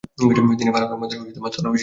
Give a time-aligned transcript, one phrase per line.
[0.59, 1.17] তিনি ফারুক আহমেদের
[1.19, 1.75] স্থলাভিষিক্ত হন।